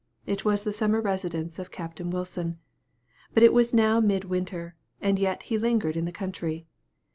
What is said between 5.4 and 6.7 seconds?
he lingered in the country.